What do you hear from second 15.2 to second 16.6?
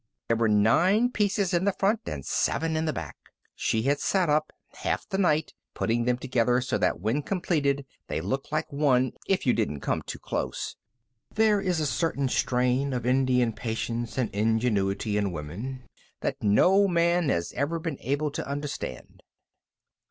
women that